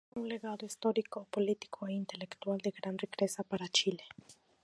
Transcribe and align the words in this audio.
Deja 0.09 0.19
un 0.19 0.27
legado 0.29 0.65
histórico, 0.65 1.27
político 1.35 1.79
e 1.87 1.91
intelectual 2.01 2.57
de 2.61 2.71
gran 2.71 2.95
riqueza 2.97 3.43
para 3.43 3.71
Chile. 3.77 4.03